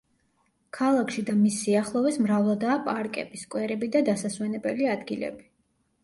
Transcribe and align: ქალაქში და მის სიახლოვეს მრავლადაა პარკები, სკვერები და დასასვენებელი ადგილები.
ქალაქში 0.75 1.23
და 1.25 1.33
მის 1.41 1.57
სიახლოვეს 1.65 2.15
მრავლადაა 2.25 2.77
პარკები, 2.87 3.41
სკვერები 3.41 3.89
და 3.97 4.01
დასასვენებელი 4.09 4.89
ადგილები. 4.95 5.47